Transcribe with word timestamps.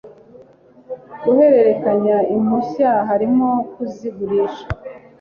guherekanya 1.23 2.17
impushya 2.35 2.91
harimo 3.09 3.49
kuzigurisha 3.73 4.65